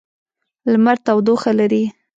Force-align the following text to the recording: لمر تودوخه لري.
لمر 0.71 0.97
تودوخه 1.05 1.51
لري. 1.59 1.83